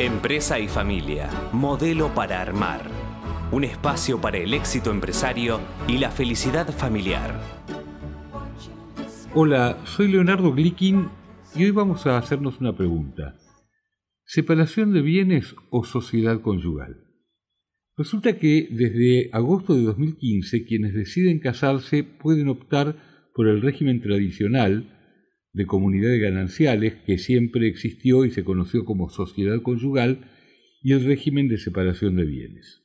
[0.00, 2.90] Empresa y familia, modelo para armar.
[3.52, 7.38] Un espacio para el éxito empresario y la felicidad familiar.
[9.34, 11.10] Hola, soy Leonardo Glickin
[11.54, 13.36] y hoy vamos a hacernos una pregunta.
[14.24, 16.96] ¿Separación de bienes o sociedad conyugal?
[17.94, 22.96] Resulta que desde agosto de 2015 quienes deciden casarse pueden optar
[23.34, 24.99] por el régimen tradicional
[25.52, 30.30] de comunidades gananciales que siempre existió y se conoció como sociedad conyugal
[30.82, 32.82] y el régimen de separación de bienes.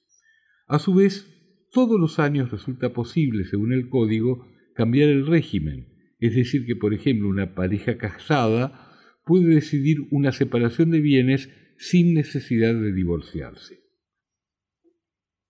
[0.67, 1.31] A su vez,
[1.72, 5.88] todos los años resulta posible, según el código, cambiar el régimen,
[6.20, 8.91] es decir, que por ejemplo una pareja casada
[9.25, 13.80] puede decidir una separación de bienes sin necesidad de divorciarse.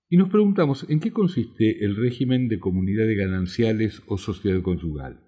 [0.10, 5.25] Y nos preguntamos, ¿en qué consiste el régimen de comunidades gananciales o sociedad conyugal?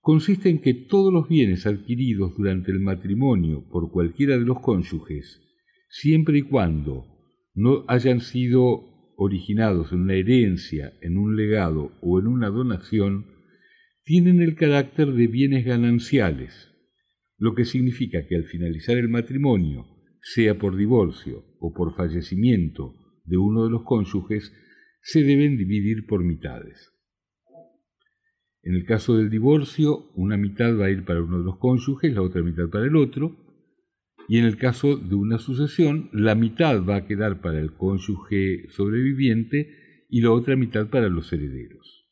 [0.00, 5.40] Consiste en que todos los bienes adquiridos durante el matrimonio por cualquiera de los cónyuges,
[5.88, 7.06] siempre y cuando
[7.54, 13.26] no hayan sido originados en una herencia, en un legado o en una donación,
[14.04, 16.70] tienen el carácter de bienes gananciales,
[17.36, 19.86] lo que significa que al finalizar el matrimonio,
[20.22, 22.94] sea por divorcio o por fallecimiento
[23.24, 24.52] de uno de los cónyuges,
[25.02, 26.92] se deben dividir por mitades.
[28.68, 32.12] En el caso del divorcio, una mitad va a ir para uno de los cónyuges,
[32.12, 33.34] la otra mitad para el otro.
[34.28, 38.68] Y en el caso de una sucesión, la mitad va a quedar para el cónyuge
[38.68, 42.10] sobreviviente y la otra mitad para los herederos.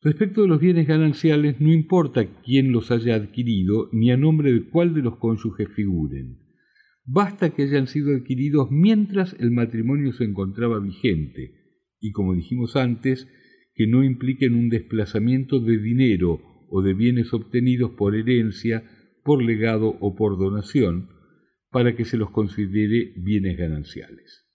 [0.00, 4.68] Respecto de los bienes gananciales, no importa quién los haya adquirido ni a nombre de
[4.68, 6.38] cuál de los cónyuges figuren.
[7.04, 13.26] Basta que hayan sido adquiridos mientras el matrimonio se encontraba vigente y, como dijimos antes,
[13.78, 18.82] que no impliquen un desplazamiento de dinero o de bienes obtenidos por herencia,
[19.22, 21.10] por legado o por donación,
[21.70, 24.48] para que se los considere bienes gananciales.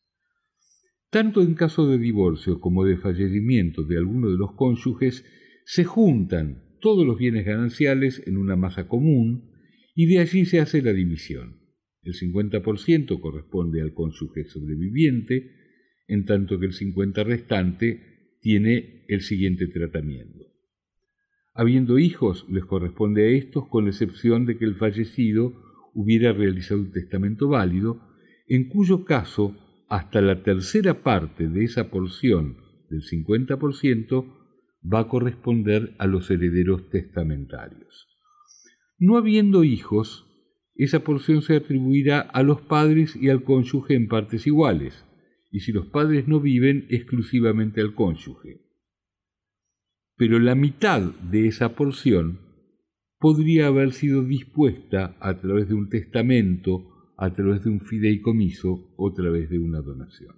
[1.09, 5.23] Tanto en caso de divorcio como de fallecimiento de alguno de los cónyuges,
[5.63, 9.53] se juntan todos los bienes gananciales en una masa común
[9.95, 11.61] y de allí se hace la división.
[12.01, 15.49] El 50% corresponde al cónyuge sobreviviente,
[16.09, 18.12] en tanto que el 50% restante
[18.43, 20.45] tiene el siguiente tratamiento.
[21.53, 25.53] Habiendo hijos, les corresponde a estos con la excepción de que el fallecido
[25.93, 28.01] hubiera realizado un testamento válido,
[28.47, 29.55] en cuyo caso
[29.87, 32.57] hasta la tercera parte de esa porción
[32.89, 34.25] del 50%
[34.93, 38.09] va a corresponder a los herederos testamentarios.
[38.99, 40.25] No habiendo hijos,
[40.75, 45.05] esa porción se atribuirá a los padres y al cónyuge en partes iguales,
[45.53, 48.59] y si los padres no viven exclusivamente al cónyuge.
[50.17, 52.39] Pero la mitad de esa porción
[53.19, 59.09] podría haber sido dispuesta a través de un testamento, a través de un fideicomiso o
[59.09, 60.35] a través de una donación.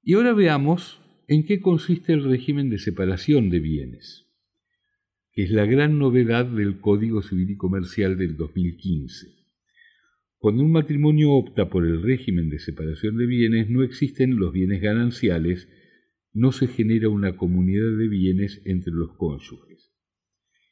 [0.00, 4.28] Y ahora veamos en qué consiste el régimen de separación de bienes,
[5.32, 9.41] que es la gran novedad del Código Civil y Comercial del 2015.
[10.42, 14.82] Cuando un matrimonio opta por el régimen de separación de bienes, no existen los bienes
[14.82, 15.68] gananciales,
[16.32, 19.92] no se genera una comunidad de bienes entre los cónyuges.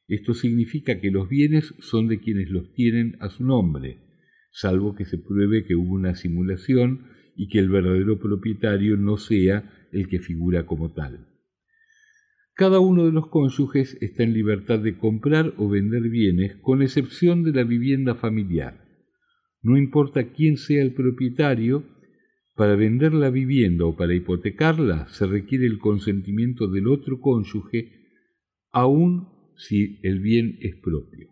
[0.08, 4.00] Esto significa que los bienes son de quienes los tienen a su nombre,
[4.50, 7.06] salvo que se pruebe que hubo una simulación
[7.36, 11.28] y que el verdadero propietario no sea el que figura como tal.
[12.54, 17.44] Cada uno de los cónyuges está en libertad de comprar o vender bienes, con excepción
[17.44, 18.89] de la vivienda familiar
[19.62, 21.84] no importa quién sea el propietario,
[22.54, 27.92] para vender la vivienda o para hipotecarla se requiere el consentimiento del otro cónyuge,
[28.70, 31.28] aun si el bien es propio.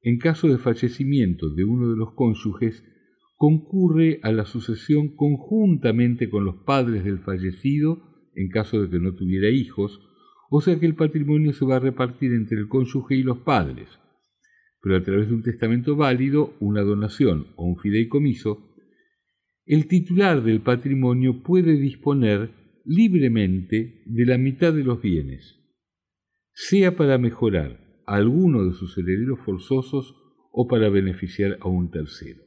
[0.00, 2.84] En caso de fallecimiento de uno de los cónyuges,
[3.36, 8.02] concurre a la sucesión conjuntamente con los padres del fallecido
[8.34, 10.00] en caso de que no tuviera hijos,
[10.50, 13.88] o sea que el patrimonio se va a repartir entre el cónyuge y los padres
[14.82, 18.74] pero a través de un testamento válido, una donación o un fideicomiso,
[19.64, 22.50] el titular del patrimonio puede disponer
[22.84, 25.60] libremente de la mitad de los bienes,
[26.52, 30.16] sea para mejorar a alguno de sus herederos forzosos
[30.50, 32.42] o para beneficiar a un tercero.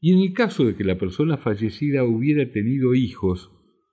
[0.00, 3.50] Y en el caso de que la persona fallecida hubiera tenido hijos,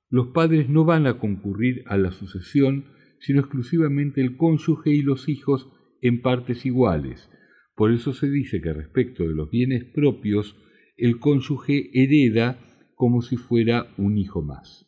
[0.10, 2.86] los padres no van a concurrir a la sucesión,
[3.20, 5.70] sino exclusivamente el cónyuge y los hijos
[6.04, 7.30] en partes iguales.
[7.76, 10.56] Por eso se dice que respecto de los bienes propios,
[10.98, 12.60] el cónyuge hereda
[12.94, 14.86] como si fuera un hijo más.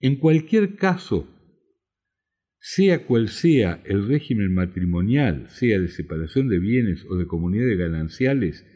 [0.00, 1.28] En cualquier caso,
[2.58, 8.66] sea cual sea el régimen matrimonial, sea de separación de bienes o de comunidades gananciales,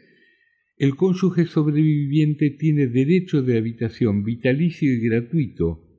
[0.76, 5.93] el cónyuge sobreviviente tiene derecho de habitación vitalicio y gratuito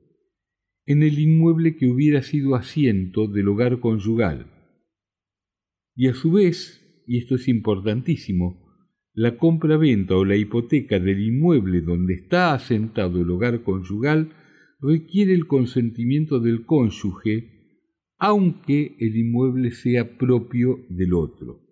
[0.86, 4.46] en el inmueble que hubiera sido asiento del hogar conyugal.
[5.94, 8.64] Y a su vez, y esto es importantísimo,
[9.12, 14.32] la compra-venta o la hipoteca del inmueble donde está asentado el hogar conyugal
[14.80, 17.80] requiere el consentimiento del cónyuge,
[18.18, 21.62] aunque el inmueble sea propio del otro.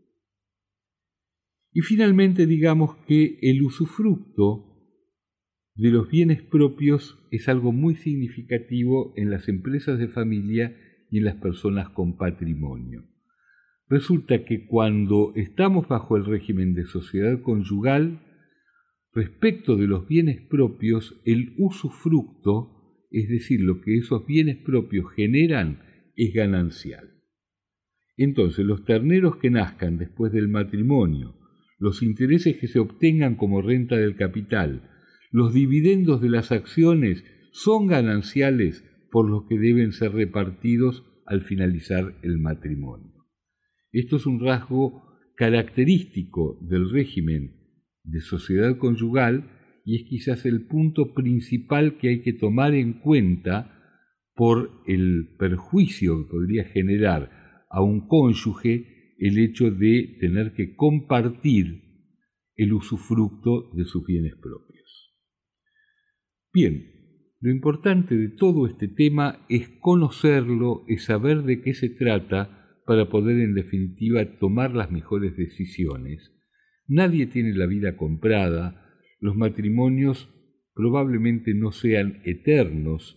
[1.73, 4.74] Y finalmente digamos que el usufructo
[5.77, 10.77] de los bienes propios es algo muy significativo en las empresas de familia
[11.11, 13.05] y en las personas con patrimonio.
[13.89, 18.21] Resulta que cuando estamos bajo el régimen de sociedad conyugal,
[19.13, 22.71] respecto de los bienes propios, el usufructo,
[23.11, 25.83] es decir, lo que esos bienes propios generan,
[26.17, 27.11] es ganancial.
[28.17, 31.35] Entonces, los terneros que nazcan después del matrimonio,
[31.79, 34.94] los intereses que se obtengan como renta del capital,
[35.35, 42.15] los dividendos de las acciones son gananciales por los que deben ser repartidos al finalizar
[42.23, 43.27] el matrimonio.
[43.91, 45.03] Esto es un rasgo
[45.37, 47.57] característico del régimen
[48.05, 49.51] de sociedad conyugal
[49.85, 53.83] y es quizás el punto principal que hay que tomar en cuenta
[54.37, 61.83] por el perjuicio que podría generar a un cónyuge el hecho de tener que compartir
[62.55, 64.74] el usufructo de sus bienes propios.
[66.55, 66.93] Bien,
[67.41, 73.09] lo importante de todo este tema es conocerlo, es saber de qué se trata para
[73.09, 76.33] poder en definitiva tomar las mejores decisiones.
[76.87, 80.31] Nadie tiene la vida comprada, los matrimonios
[80.75, 83.17] probablemente no sean eternos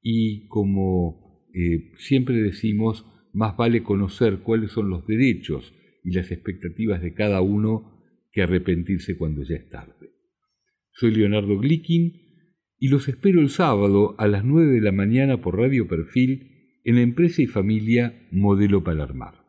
[0.00, 5.74] y como eh, siempre decimos, más vale conocer cuáles son los derechos
[6.04, 8.00] y las expectativas de cada uno
[8.30, 10.12] que arrepentirse cuando ya es tarde.
[10.92, 12.29] Soy Leonardo Glickin
[12.80, 16.94] y los espero el sábado a las nueve de la mañana por Radio Perfil en
[16.96, 19.39] la empresa y familia Modelo Palermar.